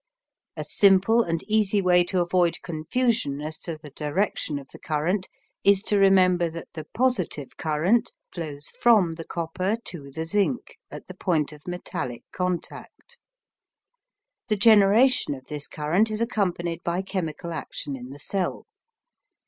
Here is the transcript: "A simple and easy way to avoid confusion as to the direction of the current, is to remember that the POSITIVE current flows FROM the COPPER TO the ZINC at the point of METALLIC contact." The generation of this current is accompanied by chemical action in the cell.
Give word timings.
"A 0.57 0.63
simple 0.63 1.21
and 1.21 1.43
easy 1.43 1.79
way 1.79 2.03
to 2.05 2.21
avoid 2.21 2.63
confusion 2.63 3.39
as 3.39 3.59
to 3.59 3.77
the 3.77 3.91
direction 3.91 4.57
of 4.57 4.67
the 4.69 4.79
current, 4.79 5.29
is 5.63 5.83
to 5.83 5.99
remember 5.99 6.49
that 6.49 6.69
the 6.73 6.85
POSITIVE 6.95 7.55
current 7.57 8.11
flows 8.33 8.69
FROM 8.69 9.11
the 9.13 9.23
COPPER 9.23 9.77
TO 9.85 10.09
the 10.09 10.25
ZINC 10.25 10.79
at 10.89 11.05
the 11.05 11.13
point 11.13 11.51
of 11.51 11.67
METALLIC 11.67 12.23
contact." 12.31 13.17
The 14.47 14.55
generation 14.57 15.35
of 15.35 15.45
this 15.45 15.67
current 15.67 16.09
is 16.09 16.19
accompanied 16.19 16.81
by 16.83 17.03
chemical 17.03 17.53
action 17.53 17.95
in 17.95 18.09
the 18.09 18.17
cell. 18.17 18.65